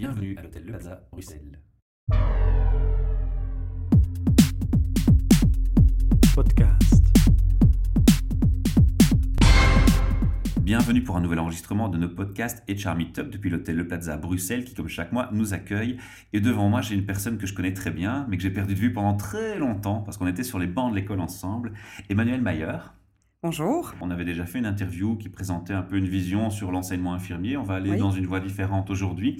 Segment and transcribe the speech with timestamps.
[0.00, 1.60] Bienvenue à l'hôtel Le Plaza, Bruxelles.
[6.34, 7.04] Podcast.
[10.62, 14.16] Bienvenue pour un nouvel enregistrement de nos podcasts HR Meetup depuis l'hôtel Le Plaza à
[14.16, 15.98] Bruxelles qui, comme chaque mois, nous accueille.
[16.32, 18.72] Et devant moi, j'ai une personne que je connais très bien, mais que j'ai perdu
[18.72, 21.74] de vue pendant très longtemps parce qu'on était sur les bancs de l'école ensemble.
[22.08, 22.78] Emmanuel Mayer.
[23.42, 23.92] Bonjour.
[24.00, 27.58] On avait déjà fait une interview qui présentait un peu une vision sur l'enseignement infirmier.
[27.58, 27.98] On va aller Oui.
[27.98, 29.36] dans une voie différente aujourd'hui.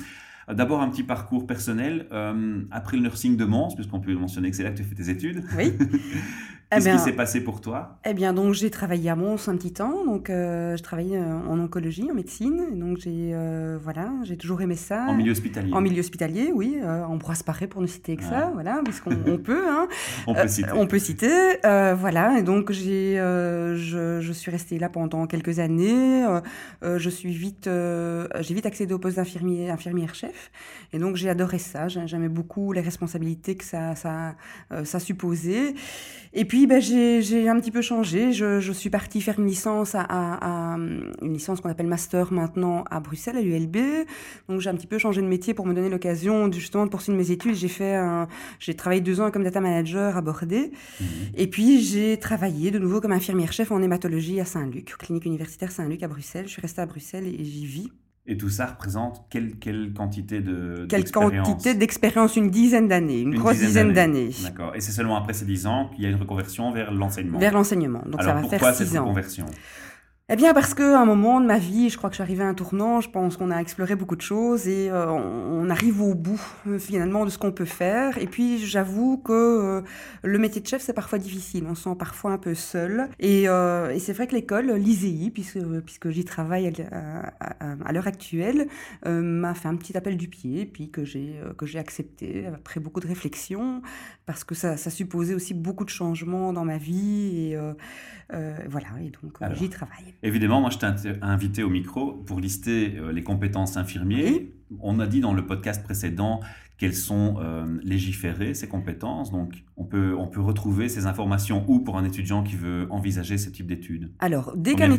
[0.50, 2.06] Euh, D'abord, un petit parcours personnel.
[2.12, 4.86] Euh, après le nursing de Mons, puisqu'on peut mentionner que c'est là que tu as
[4.86, 5.44] fait tes études.
[5.56, 5.72] Oui.
[6.76, 7.98] Qu'est-ce bien- qui s'est passé pour toi?
[8.04, 10.04] Eh bien, donc j'ai travaillé à Mons un petit temps.
[10.04, 12.62] Donc, euh, je travaillais euh, en oncologie, en médecine.
[12.72, 15.04] Et donc, j'ai euh, voilà, j'ai toujours aimé ça.
[15.08, 16.78] En milieu hospitalier En milieu hospitalier, oui.
[16.82, 19.64] Euh, Ambroise Paré pour ne citer que ça, voilà, puisqu'on on peut.
[19.68, 19.88] Hein.
[20.26, 20.70] On peut citer.
[20.72, 22.38] on peut citer, voilà.
[22.38, 26.24] Et donc j'ai, je, je suis restée là pendant quelques années.
[26.82, 30.50] Je suis vite, j'ai vite accédé au poste d'infirmier, infirmière chef.
[30.92, 31.88] Et donc j'ai adoré ça.
[31.88, 34.34] J'ai- J'aimais beaucoup les responsabilités que ça, ça,
[34.84, 35.74] ça supposait.
[36.32, 38.32] Et puis ben, j'ai, un petit peu changé.
[38.32, 42.32] Je, je suis partie faire une licence à, à- à- une licence qu'on appelle master
[42.32, 43.76] maintenant à Bruxelles, à l'ULB.
[44.48, 47.18] Donc j'ai un petit peu changé de métier pour me donner l'occasion justement de poursuivre
[47.18, 47.54] mes études.
[47.54, 47.98] J'ai fait
[48.58, 50.70] j'ai travaillé deux ans comme data manager à Bordé.
[51.00, 51.06] Mhm.
[51.36, 56.02] Et puis, j'ai travaillé de nouveau comme infirmière-chef en hématologie à Saint-Luc, clinique universitaire Saint-Luc
[56.02, 56.46] à Bruxelles.
[56.46, 57.92] Je suis restée à Bruxelles et j'y vis.
[58.30, 63.32] Et tout ça représente quelle, quelle quantité de Quelle quantité d'expérience Une dizaine d'années, une,
[63.32, 64.30] Une grosse dizaine d'années.
[64.44, 64.72] D'accord.
[64.76, 67.40] Et c'est seulement après ces 10 ans qu'il y a une reconversion vers l'enseignement.
[67.40, 68.02] Vers l'enseignement.
[68.06, 69.02] Donc, Alors ça va pourquoi faire cette six ans.
[69.02, 69.46] reconversion?
[70.32, 72.44] Eh bien, parce qu'à un moment de ma vie, je crois que je suis arrivée
[72.44, 76.00] à un tournant, je pense qu'on a exploré beaucoup de choses et euh, on, arrive
[76.00, 78.16] au bout, euh, finalement, de ce qu'on peut faire.
[78.16, 79.82] Et puis, j'avoue que euh,
[80.22, 81.64] le métier de chef, c'est parfois difficile.
[81.68, 83.08] On se sent parfois un peu seul.
[83.18, 88.06] Et, euh, et c'est vrai que l'école, l'ISEI, puisque, puisque j'y travaille à, à- l'heure
[88.06, 88.68] actuelle,
[89.06, 92.78] euh, m'a fait un petit appel du pied, puis que j'ai que j'ai accepté après
[92.78, 93.82] beaucoup de réflexion,
[94.26, 97.48] parce que ça, ça supposait aussi beaucoup de changements dans ma vie.
[97.48, 97.72] Et euh,
[98.32, 99.56] euh, voilà, et donc Alors.
[99.56, 100.14] j'y travaille.
[100.22, 100.86] Évidemment, moi, je t'ai
[101.22, 104.52] invité au micro pour lister euh, les compétences infirmiers.
[104.80, 106.40] On a dit dans le podcast précédent
[106.80, 109.30] qu'elles sont euh, légiférées, ces compétences.
[109.30, 113.36] Donc, on peut, on peut retrouver ces informations où pour un étudiant qui veut envisager
[113.36, 114.96] ce type d'études Alors, dès qu'un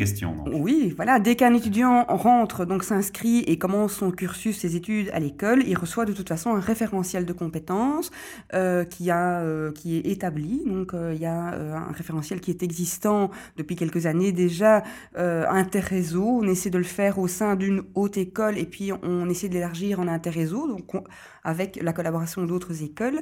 [0.54, 5.20] oui, voilà, dès qu'un étudiant rentre, donc s'inscrit et commence son cursus, ses études à
[5.20, 8.12] l'école, il reçoit de toute façon un référentiel de compétences
[8.54, 10.62] euh, qui a, euh, qui est établi.
[10.68, 14.84] Donc, il y a un référentiel qui est existant depuis quelques années déjà,
[15.16, 16.42] interréseau.
[16.44, 19.61] On essaie de le faire au sein d'une haute école et puis on essaie de
[19.62, 21.04] l'élargir en interréseau, donc on-
[21.44, 23.22] avec la collaboration d'autres écoles.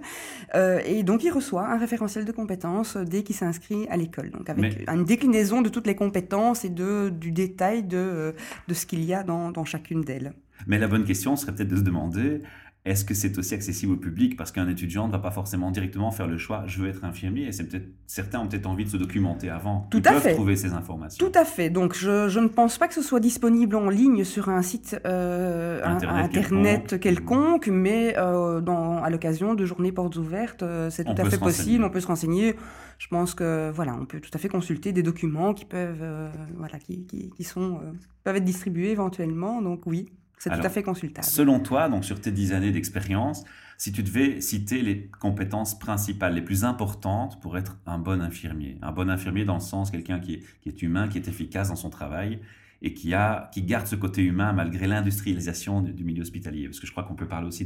[0.55, 4.31] Euh, et donc, il reçoit un référentiel de compétences dès qu'il s'inscrit à l'école.
[4.31, 8.31] Donc, avec Mais- une déclinaison de toutes les compétences et de, du détail de, euh,
[8.67, 10.33] de ce qu'il y a dans, dans chacune d'elles.
[10.67, 12.41] Mais la bonne question serait peut-être de se demander
[12.89, 14.35] est-ce que c'est aussi accessible au public?
[14.35, 17.47] Parce qu'un étudiant ne va pas forcément directement faire le choix je veux être infirmier.
[17.47, 19.87] Et c'est peut-être certains ont peut-être envie de se documenter avant.
[19.91, 20.33] Tout Ils à peuvent fait.
[20.33, 21.25] trouver ces informations.
[21.25, 21.69] Tout à fait.
[21.69, 24.99] Donc, je, je ne pense pas que ce soit disponible en ligne sur un site
[25.05, 27.01] euh, un- Internet internet quelconque.
[27.01, 31.29] quelconque, mais euh, dans, à l'occasion de journées portes ouvertes, euh, c'est On tout à
[31.29, 31.83] fait possible.
[31.83, 32.55] On peut se renseigner.
[32.97, 36.27] Je pense que voilà, on peut tout à fait consulter des documents qui peuvent, euh,
[36.57, 37.79] voilà, qui, qui, qui sont
[38.23, 39.61] peuvent être distribués éventuellement.
[39.61, 40.07] Donc oui,
[40.39, 41.27] c'est tout à fait consultable.
[41.27, 43.43] Selon toi, donc sur tes 10 années d'expérience,
[43.77, 48.77] si tu devais citer les compétences principales, les plus importantes pour être un bon infirmier,
[48.81, 51.69] un bon infirmier dans le sens quelqu'un qui est, qui est humain, qui est efficace
[51.69, 52.39] dans son travail
[52.81, 56.79] et qui, a, qui garde ce côté humain malgré l'industrialisation du, du milieu hospitalier, parce
[56.79, 57.65] que je crois qu'on peut parler aussi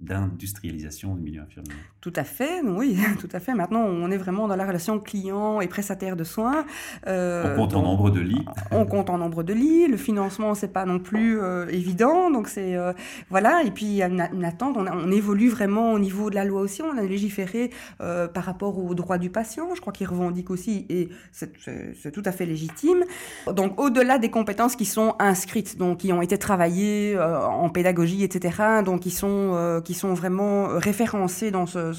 [0.00, 1.70] d'industrialisation du milieu infirmier.
[2.00, 3.54] Tout à fait, oui, tout à fait.
[3.54, 6.64] Maintenant, on est vraiment dans la relation client et prestataire de soins.
[7.06, 8.44] Euh, On compte en nombre de lits.
[8.72, 9.86] On compte en nombre de lits.
[9.86, 12.30] Le financement, c'est pas non plus euh, évident.
[12.30, 12.92] Donc c'est euh,
[13.30, 13.62] voilà.
[13.64, 14.76] Et puis il y a une, une attente.
[14.76, 16.82] On, a- on évolue vraiment au niveau de la loi aussi.
[16.82, 19.68] On a légiféré par rapport aux droits du patient.
[19.74, 23.04] Je crois qu'il revendique aussi et c'est tout à fait légitime.
[23.52, 28.24] Donc au-delà des compétences qui sont inscrites, donc qui ont été travaillées euh, en pédagogie,
[28.24, 28.82] etc.
[28.84, 31.92] Donc qui sont euh, qui sont vraiment référencées dans ce,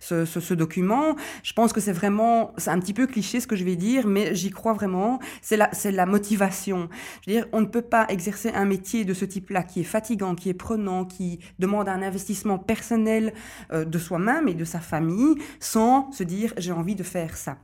[0.00, 1.16] ce, ce- ce document.
[1.42, 4.06] Je pense que c'est vraiment, c'est un petit peu cliché ce que je vais dire,
[4.06, 5.18] mais j'y crois vraiment.
[5.42, 6.88] C'est la, c'est la motivation.
[7.26, 9.84] Je veux dire, on ne peut pas exercer un métier de ce type-là qui est
[9.84, 13.32] fatigant, qui est prenant, qui demande un investissement personnel
[13.72, 17.56] euh, de soi-même et de sa famille, sans se dire j'ai envie de faire ça.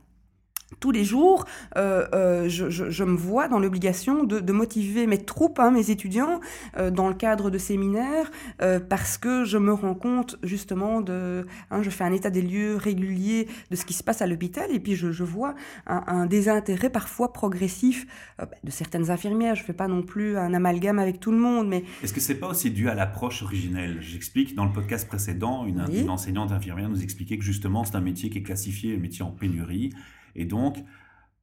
[0.79, 1.45] Tous les jours,
[1.77, 5.71] euh, euh, je, je, je, me vois dans l'obligation de, de, motiver mes troupes, hein,
[5.71, 6.39] mes étudiants,
[6.77, 8.31] euh, dans le cadre de séminaires,
[8.89, 12.75] parce que je me rends compte justement de, hein, je fais un état des lieux
[12.75, 15.55] régulier de ce qui se passe à l'hôpital, et puis je, je vois
[15.87, 18.05] un, un, désintérêt parfois progressif
[18.39, 19.55] euh, de certaines infirmières.
[19.55, 22.39] Je fais pas non plus un amalgame avec tout le monde, mais est-ce que c'est
[22.39, 23.97] pas aussi dû à l'approche originelle?
[24.01, 26.01] J'explique dans le podcast précédent, une, oui.
[26.01, 29.23] une enseignante infirmière nous expliquait que justement c'est un métier qui est classifié, un métier
[29.23, 29.91] en pénurie.
[30.35, 30.83] Et donc,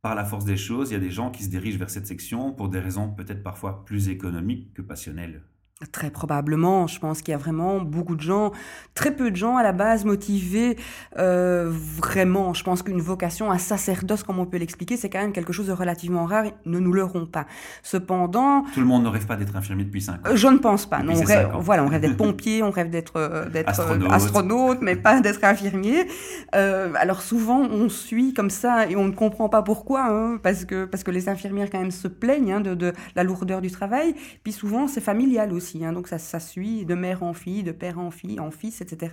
[0.03, 2.07] par la force des choses, il y a des gens qui se dirigent vers cette
[2.07, 5.43] section pour des raisons peut-être parfois plus économiques que passionnelles.
[5.91, 6.87] Très probablement.
[6.87, 8.53] Je pense qu'il y a vraiment beaucoup de gens,
[8.95, 10.77] très peu de gens à la base motivés
[11.19, 12.55] euh, vraiment.
[12.55, 15.67] Je pense qu'une vocation à sacerdoce, comme on peut l'expliquer, c'est quand même quelque chose
[15.67, 16.45] de relativement rare.
[16.67, 17.47] Ne nous leurrons pas.
[17.83, 20.31] Cependant, tout le monde ne rêve pas d'être infirmier depuis 5 ans.
[20.35, 21.03] Je ne pense pas.
[21.03, 24.13] Non, on rêve, voilà, on rêve d'être pompier, on rêve d'être euh, astronaute.
[24.13, 24.79] astronaute.
[24.83, 26.07] mais pas d'être infirmier.
[26.55, 30.65] Euh, alors souvent, on suit comme ça et on ne comprend pas pourquoi, hein, parce
[30.65, 33.71] que parce que les infirmières quand même se plaignent hein, de, de la lourdeur du
[33.71, 34.15] travail.
[34.45, 35.72] Puis souvent, c'est familial aussi.
[35.83, 38.81] Hein, donc ça, ça suit de mère en fille, de père en fille, en fils,
[38.81, 39.13] etc.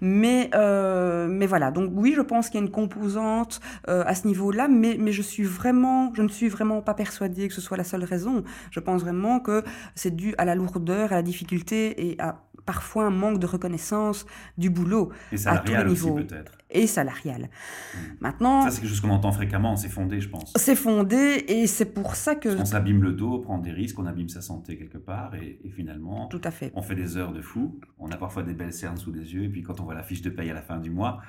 [0.00, 4.14] Mais, euh, mais voilà, donc oui, je pense qu'il y a une composante euh, à
[4.14, 7.60] ce niveau-là, mais, mais je suis vraiment, je ne suis vraiment pas persuadée que ce
[7.60, 8.42] soit la seule raison.
[8.70, 9.62] Je pense vraiment que
[9.94, 14.26] c'est dû à la lourdeur, à la difficulté et à parfois un manque de reconnaissance
[14.58, 16.14] du boulot et à tous les niveaux.
[16.14, 16.58] Aussi, peut-être.
[16.70, 17.42] Et salarial.
[17.42, 17.98] Mmh.
[18.20, 18.62] Maintenant.
[18.62, 20.52] Ça, c'est quelque chose qu'on entend fréquemment, c'est fondé, je pense.
[20.56, 22.48] C'est fondé et c'est pour ça que.
[22.48, 25.70] On s'abîme le dos, prend des risques, on abîme sa santé quelque part et, et,
[25.70, 26.28] finalement.
[26.28, 26.72] Tout à fait.
[26.74, 29.44] On fait des heures de fou, on a parfois des belles cernes sous les yeux
[29.44, 31.20] et puis quand on voit la fiche de paye à la fin du mois,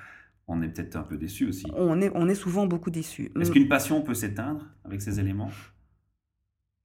[0.47, 1.65] on est peut-être un peu déçu aussi.
[1.75, 3.31] On est, on est souvent beaucoup déçu.
[3.39, 5.49] Est-ce qu'une passion peut s'éteindre avec ces éléments?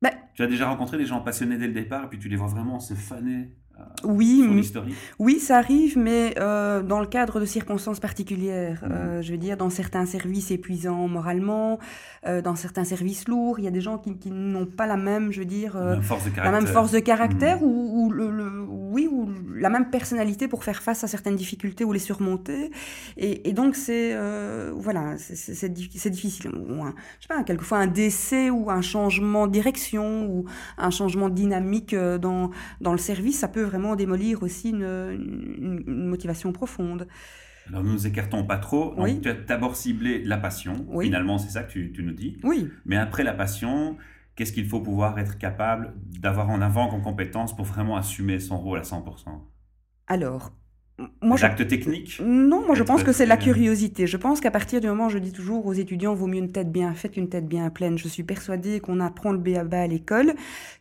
[0.01, 2.37] Ben, Tu as déjà rencontré des gens passionnés dès le départ et puis tu les
[2.37, 3.57] vois vraiment se faner
[4.05, 4.63] oui,
[5.19, 8.83] oui, ça arrive, mais euh, dans le cadre de circonstances particulières.
[8.83, 8.93] Mmh.
[8.93, 11.79] Euh, je veux dire, dans certains services épuisants moralement,
[12.27, 14.97] euh, dans certains services lourds, il y a des gens qui, qui n'ont pas la
[14.97, 17.65] même, je veux dire, la même force de caractère, la même force de caractère mmh.
[17.65, 21.85] ou, ou le, le, oui, ou la même personnalité pour faire face à certaines difficultés
[21.85, 22.71] ou les surmonter.
[23.17, 24.17] Et, et donc, c'est
[24.75, 26.53] voilà, c'est difficile.
[26.55, 30.45] Ou un, je sais pas, quelquefois un décès ou un changement de direction ou
[30.77, 32.51] un changement de dynamique dans,
[32.81, 37.07] dans le service, ça peut vraiment démolir aussi une, une, une motivation profonde.
[37.69, 38.95] Alors nous nous écartons pas trop.
[38.95, 39.21] Donc, oui.
[39.21, 40.87] Tu as d'abord ciblé la passion.
[40.89, 41.07] Oui.
[41.07, 42.39] Finalement, c'est ça que tu, tu, nous dis.
[42.43, 42.71] Oui.
[42.87, 43.97] Mais après la passion,
[44.35, 48.59] qu'est-ce qu'il faut pouvoir être capable d'avoir en avant comme compétence pour vraiment assumer son
[48.59, 49.03] rôle à 100%
[50.07, 50.53] Alors,
[51.21, 54.07] moi, L'acte technique Non, moi je pense que c'est la curiosité.
[54.07, 56.73] Je pense qu'à partir du moment, je dis toujours aux étudiants, vaut mieux une tête
[56.73, 57.99] bien faite qu'une tête bien pleine.
[57.99, 60.35] Je suis persuadée qu'on apprend le béaba à l'école,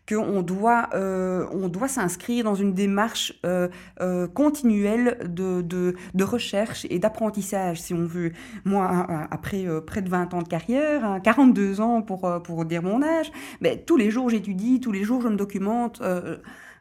[0.09, 3.67] qu'on doit, euh, on doit s'inscrire dans une démarche euh,
[4.01, 8.31] euh, continuelle de, de, de recherche et d'apprentissage, si on veut.
[8.65, 12.65] Moi, après euh, près de 20 ans de carrière, hein, 42 ans pour, euh, pour
[12.65, 13.31] dire mon âge,
[13.61, 16.37] mais tous les jours j'étudie, tous les jours je me documente euh,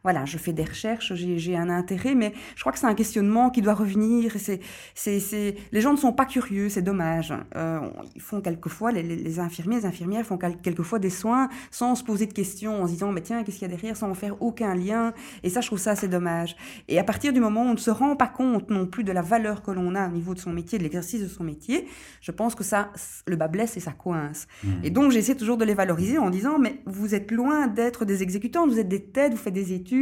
[0.06, 3.50] voilà, je fais des recherches, j'ai un intérêt, mais je crois que c'est un questionnement
[3.50, 4.30] qui doit revenir.
[4.38, 4.60] C'est,
[4.94, 7.34] c'est, c'est, les gens ne sont pas curieux, c'est dommage.
[7.56, 7.80] Euh,
[8.14, 12.26] ils font quelquefois, les, les, infirmiers, les infirmières font quelquefois des soins sans se poser
[12.26, 14.40] de questions, en se disant, mais tiens, qu'est-ce qu'il y a derrière, sans en faire
[14.40, 15.12] aucun lien?
[15.42, 16.54] Et ça, je trouve ça assez dommage.
[16.86, 19.10] Et à partir du moment où on ne se rend pas compte non plus de
[19.10, 21.88] la valeur que l'on a au niveau de son métier, de l'exercice de son métier,
[22.20, 22.92] je pense que ça,
[23.26, 24.46] le bas blesse et ça coince.
[24.62, 24.68] Mmh.
[24.84, 28.22] Et donc, j'essaie toujours de les valoriser en disant, mais vous êtes loin d'être des
[28.22, 29.95] exécutants, vous êtes des têtes, vous faites des études,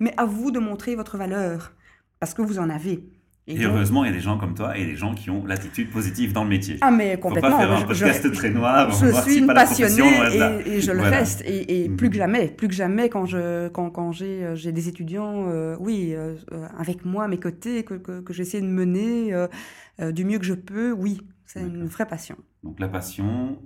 [0.00, 1.72] mais à vous de montrer votre valeur,
[2.20, 3.08] parce que vous en avez.
[3.46, 3.74] Et, et donc...
[3.74, 6.32] heureusement, il y a des gens comme toi et des gens qui ont l'attitude positive
[6.32, 6.78] dans le métier.
[6.80, 7.50] Ah, mais complètement.
[7.50, 8.90] Faut pas faire un podcast je, très noir.
[8.90, 11.18] Je suis une passionnée et, et, je le voilà.
[11.18, 11.42] reste.
[11.44, 11.96] Et, et mmh.
[11.96, 13.26] plus que jamais, plus que jamais quand
[13.70, 16.36] quand j'ai, j'ai des étudiants, euh, oui, euh,
[16.78, 20.46] avec moi, à mes côtés, que, que, que j'essaie de mener euh, du mieux que
[20.46, 22.36] je peux, oui, c'est une vraie passion.
[22.62, 23.58] Donc la passion,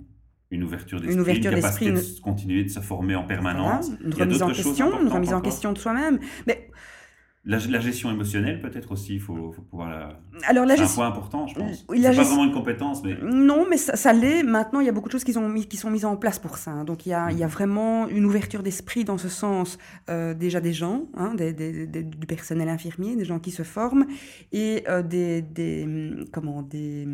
[0.51, 1.95] une ouverture d'esprit, une, ouverture une capacité une...
[1.95, 3.89] de continuer de se former en permanence.
[3.89, 6.19] Voilà, une remise en question, une remise en question de soi-même.
[6.47, 6.69] Mais
[7.45, 10.19] la, la, gestion émotionnelle, peut-être aussi, il faut, faut, pouvoir la.
[10.45, 11.85] Alors, la c'est un point important, je pense.
[11.89, 12.15] C'est gest...
[12.17, 13.15] pas vraiment une compétence, mais.
[13.23, 14.43] Non, mais ça, ça l'est.
[14.43, 16.83] Maintenant, il y a beaucoup de choses qui sont, mis, mises en place pour ça.
[16.83, 17.31] Donc, il y a, mmh.
[17.31, 19.77] il y a vraiment une ouverture d'esprit dans ce sens.
[20.09, 23.63] Euh, déjà des gens, hein, des, des, des, du personnel infirmier, des gens qui se
[23.63, 24.05] forment,
[24.51, 25.87] et euh, des, des.
[26.33, 27.07] Comment Des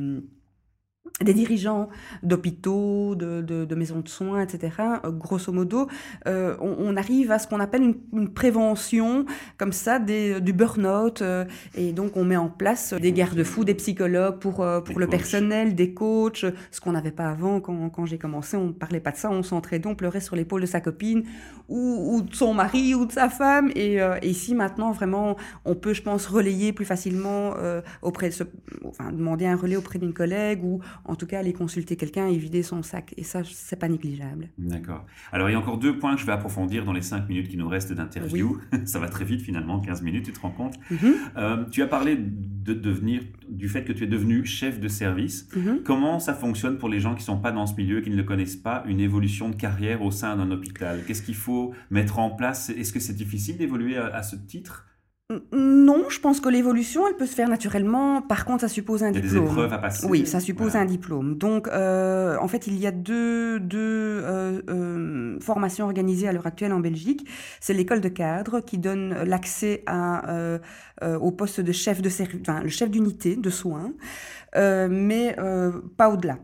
[1.24, 1.88] des dirigeants
[2.24, 4.74] d'hôpitaux, de, de, de, maisons de soins, etc.
[5.06, 5.88] Euh, grosso modo,
[6.28, 9.26] euh, on, on, arrive à ce qu'on appelle une, une, prévention,
[9.58, 11.22] comme ça, des, du burn-out.
[11.22, 15.06] Euh, et donc, on met en place des garde-fous, des psychologues pour, euh, pour le
[15.06, 15.16] coachs.
[15.16, 17.62] personnel, des coachs, ce qu'on n'avait pas avant.
[17.62, 19.30] Quand, quand j'ai commencé, on ne parlait pas de ça.
[19.30, 21.24] On s'entraidait, on pleurait sur l'épaule de sa copine
[21.70, 23.72] ou, ou, de son mari ou de sa femme.
[23.76, 27.54] Et, euh, et, ici, maintenant, vraiment, on peut, je pense, relayer plus facilement
[28.02, 28.44] auprès de ce...
[28.84, 32.38] Enfin, demander un relais auprès d'une collègue ou en tout cas aller consulter quelqu'un et
[32.38, 33.14] vider son sac.
[33.18, 34.50] Et ça, c'est pas négligeable.
[34.58, 35.06] D'accord.
[35.32, 37.50] Alors, il y a encore deux points que je vais approfondir dans les cinq minutes
[37.50, 38.60] qui nous restent d'interview.
[38.86, 40.76] ça va très vite finalement, 15 minutes, tu te rends compte.
[40.90, 41.14] Mhm.
[41.38, 45.48] Euh, tu as parlé de devenir, du fait que tu es devenu chef de service.
[45.56, 45.84] Mhm.
[45.84, 48.16] Comment ça fonctionne pour les gens qui ne sont pas dans ce milieu, qui ne
[48.16, 51.04] le connaissent pas, une évolution de carrière au sein d'un hôpital?
[51.06, 52.70] Qu'est-ce qu'il faut mettre en place?
[52.70, 54.86] Est-ce que c'est difficile d'évoluer à, à ce titre?
[55.52, 58.22] Non, je pense que l'évolution, elle peut se faire naturellement.
[58.22, 59.46] Par contre, ça suppose un Il y a des diplôme.
[59.48, 60.86] épreuves à passer Oui, ça suppose Voilà.
[60.86, 61.36] un diplôme.
[61.40, 63.80] Donc, euh, en fait, il y a deux, deux
[64.24, 67.28] euh, euh, formations organisées à l'heure actuelle en Belgique.
[67.60, 70.60] C'est l'école de cadre qui donne l'accès à, euh,
[71.02, 73.94] euh, au poste de chef de service, enfin, le chef d'unité de soins,
[74.56, 76.38] euh, mais euh, pas au-delà.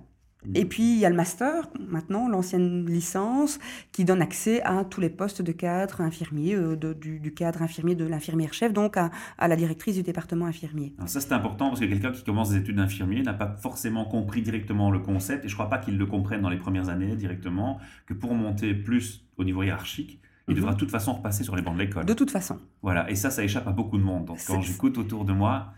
[0.46, 0.56] Mhm.
[0.56, 3.60] Et puis, il y a le master, maintenant, l'ancienne licence,
[3.92, 7.62] qui donne accès à tous les postes de cadre infirmier, euh, de- du, du cadre
[7.62, 10.94] infirmier, de l'infirmière-chef, donc à, à la directrice du département infirmier.
[10.98, 14.06] Alors ça, c'est important parce que quelqu'un qui commence des études d'infirmier n'a pas forcément
[14.06, 16.90] compris directement le concept, et je ne crois pas qu'il le comprenne dans les premières
[16.90, 20.58] années directement, que pour monter plus au niveau hiérarchique, il Mhm.
[20.60, 22.06] devra de toute façon repasser sur les bancs de l'école.
[22.06, 22.58] De toute façon.
[22.82, 24.26] Voilà, et ça, ça échappe à beaucoup de monde.
[24.26, 25.74] Donc quand j'écoute autour de moi,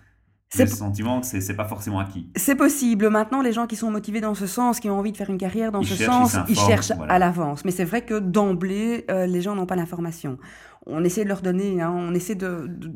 [0.55, 2.27] C'est le sentiment que c'est pas forcément acquis.
[2.35, 3.09] C'est possible.
[3.09, 5.37] Maintenant, les gens qui sont motivés dans ce sens, qui ont envie de faire une
[5.37, 7.13] carrière dans Ils ce sens, ils cherchent voilà.
[7.13, 7.65] à l'avance.
[7.65, 10.37] Mais c'est vrai que d'emblée, euh, les gens n'ont pas l'information.
[10.85, 12.91] On essaie de leur donner, hein, on essaie de, de-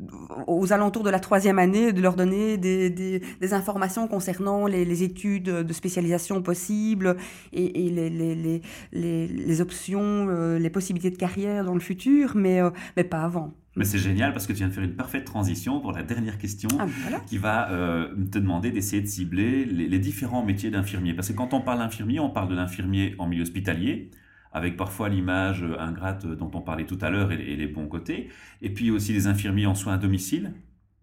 [0.48, 4.84] aux alentours de la troisième année, de leur donner des, des- des informations concernant les,
[4.84, 7.16] les études de spécialisation possibles
[7.54, 8.62] et, et les, les, les,
[8.92, 13.22] les- les options, euh, les possibilités de carrière dans le futur, mais, euh, mais pas
[13.24, 13.54] avant.
[13.77, 16.38] Mais c'est génial parce que tu viens de faire une parfaite transition pour la dernière
[16.38, 16.69] question.
[16.79, 17.19] Ah, voilà.
[17.22, 21.13] qui va euh, te demander d'essayer de cibler les, les différents métiers d'infirmier.
[21.13, 24.12] Parce que quand on parle d'infirmier, on parle de l'infirmier en milieu hospitalier,
[24.51, 28.29] avec parfois l'image ingrate dont on parlait tout à l'heure et, et les bons côtés.
[28.62, 30.53] Et puis aussi les infirmiers en soins à domicile,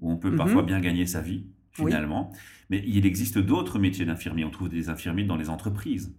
[0.00, 0.36] où on peut Mhm.
[0.36, 1.44] parfois bien gagner sa vie,
[1.78, 1.86] Oui.
[1.86, 2.32] finalement.
[2.70, 4.44] Mais il existe d'autres métiers d'infirmier.
[4.44, 6.12] On trouve des infirmiers dans les entreprises.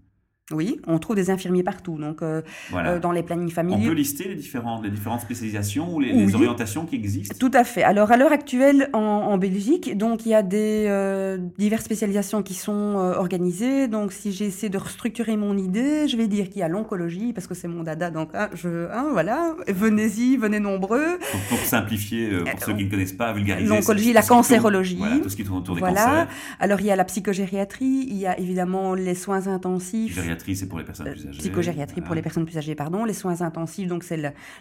[0.51, 2.91] Oui, on trouve des infirmiers partout, donc euh, Voilà.
[2.91, 3.89] euh, dans les plannings on familiaux.
[3.89, 6.27] peut lister les différentes, les différentes spécialisations ou les, Oui.
[6.27, 7.35] les orientations qui existent?
[7.39, 7.81] Tout à fait.
[7.81, 12.43] Alors, à l'heure actuelle, en, en Belgique, donc il y a des euh, diverses spécialisations
[12.43, 13.87] qui sont euh, organisées.
[13.87, 17.47] Donc, si j'essaie de restructurer mon idée, je vais dire qu'il y a l'oncologie, parce
[17.47, 18.11] que c'est mon dada.
[18.11, 21.17] Donc, hein, je, hein, voilà, venez-y, venez nombreux.
[21.31, 23.67] Pour, pour simplifier, euh, pour ceux qui ne connaissent pas, vulgariser.
[23.67, 24.97] L'oncologie, la tourne- cancérologie.
[24.97, 26.03] Voilà, tout ce qui tourne autour des Voilà.
[26.05, 26.27] cancers.
[26.59, 30.13] Alors, il y a la psychogériatrie, il y a évidemment les soins intensifs.
[30.13, 31.39] Gériatrie, c'est pour les personnes Euh, plus âgées.
[31.39, 33.05] Psychogériatrie pour les personnes plus âgées, pardon.
[33.05, 34.17] Les soins intensifs, donc c'est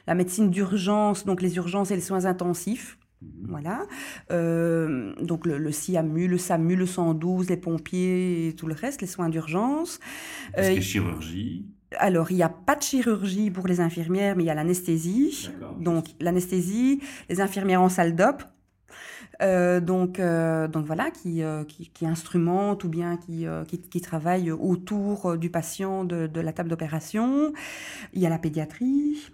[0.07, 2.99] la médecine d'urgence, donc les urgences et les soins intensifs.
[3.23, 3.47] Mhm.
[3.49, 3.83] Voilà.
[4.33, 9.01] Euh, donc le, le SIAMU, le SAMU, le 112, les pompiers et tout le reste,
[9.01, 9.99] les soins d'urgence.
[10.57, 11.67] Tout ce qui Euh, chirurgie?
[11.99, 15.49] alors, il n'y a pas de chirurgie pour les infirmières, mais il y a l'anesthésie.
[15.79, 18.43] Donc, l'anesthésie, les infirmières en salle d'op.
[19.43, 23.81] Euh, donc, euh, donc voilà, qui, euh, qui, qui instrumentent ou bien qui, euh, qui,
[23.81, 27.53] qui travaillent autour euh, du patient de, de la table d'opération.
[28.13, 29.33] Il y a la pédiatrie.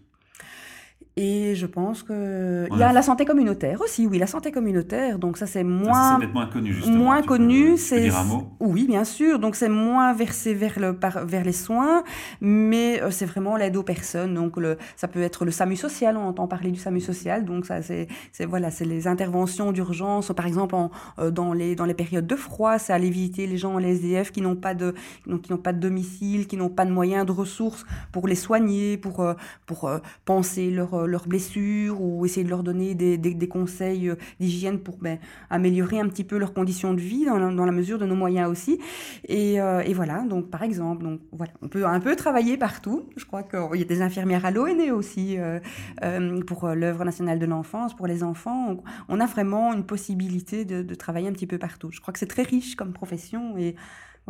[1.16, 2.66] Et je pense que...
[2.70, 5.18] Il y a la santé communautaire aussi, oui, la santé communautaire.
[5.18, 6.12] Donc ça, c'est Ça, moins...
[6.12, 6.96] c'est peut-être moins connu, justement.
[6.96, 9.38] Moins Tu connu, c'est dire un mot oui, bien sûr.
[9.38, 12.04] Donc c'est moins versé vers le par- vers les soins,
[12.40, 14.34] mais euh, c'est vraiment l'aide aux personnes.
[14.34, 16.16] Donc le, ça peut être le SAMU social.
[16.16, 17.44] On entend parler du SAMU social.
[17.44, 20.32] Donc ça c'est c'est voilà, c'est les interventions d'urgence.
[20.34, 23.56] Par exemple, en, euh, dans les dans les périodes de froid, c'est aller visiter les
[23.58, 24.94] gens les SDF qui n'ont pas de
[25.26, 28.36] donc, qui n'ont pas de domicile, qui n'ont pas de moyens de ressources pour les
[28.36, 29.34] soigner, pour euh,
[29.66, 29.90] pour
[30.24, 34.78] penser leurs euh, leurs blessures ou essayer de leur donner des, des, conseils euh, d'hygiène
[34.78, 35.18] pour ben,
[35.50, 38.78] améliorer un petit peu leurs conditions de vie dans la, mesure de nos moyens aussi.
[39.28, 43.08] Et, euh, et voilà, donc par exemple, donc voilà, on peut un peu travailler partout.
[43.16, 45.36] Je crois qu'il y a des infirmières à l'ONE aussi
[46.46, 48.76] pour l'œuvre nationale de l'enfance, pour les enfants.
[49.08, 51.90] On, on a vraiment une possibilité de, de travailler un petit peu partout.
[51.90, 53.74] Je crois que c'est très riche comme profession et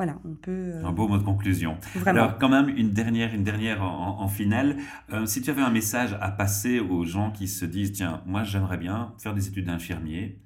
[0.00, 1.76] voilà, on peut euh, Un beau mot de conclusion.
[1.94, 2.22] vraiment.
[2.22, 4.78] Alors, quand même, une dernière, une dernière en, en finale.
[5.12, 8.42] Euh, si tu avais un message à passer aux gens qui se disent, tiens, moi,
[8.42, 10.40] j'aimerais bien faire des études d'infirmier,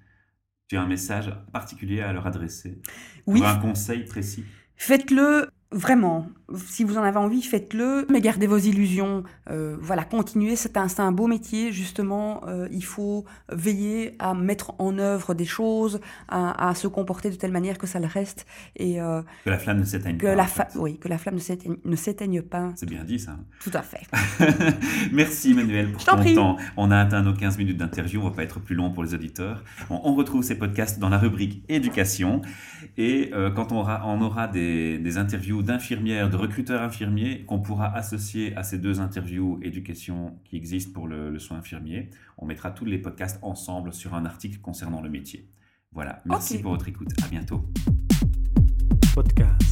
[0.66, 2.82] tu as un message particulier à leur adresser
[3.28, 4.44] oui, Ou un conseil précis?
[4.75, 6.26] Faites-le vraiment.
[6.54, 8.07] Si vous en avez envie, faites-le.
[8.11, 9.25] Mais gardez vos illusions.
[9.50, 10.57] Euh, voilà, continuez.
[10.57, 11.73] C'est un, beau métier.
[11.73, 17.31] Justement, euh, il faut veiller à mettre en œuvre des choses, à, à se comporter
[17.31, 20.35] de telle manière que ça le reste et euh, Que la flamme ne s'éteigne pas.
[20.35, 20.78] la en fa- fait.
[20.78, 22.73] oui, que la flamme ne s'éteigne, ne pas.
[22.76, 23.37] C'est bien dit, ça.
[23.62, 24.02] Tout à fait.
[25.12, 26.35] Merci Manuel pour Je t'en ton prie.
[26.35, 26.57] temps.
[26.76, 29.14] On a atteint nos 15 minutes d'interview, on va pas être plus long pour les
[29.14, 29.62] auditeurs.
[29.90, 32.43] On, on retrouve ces podcasts dans la rubrique éducation
[32.97, 37.94] et quand on aura, on aura des, des interviews d'infirmières, de recruteurs infirmiers qu'on pourra
[37.94, 42.71] associer à ces deux interviews éducation qui existent pour le, le soin infirmier, on mettra
[42.71, 45.49] tous les podcasts ensemble sur un article concernant le métier.
[45.92, 47.64] Voilà, merci pour votre écoute, à bientôt.
[49.14, 49.63] podcast.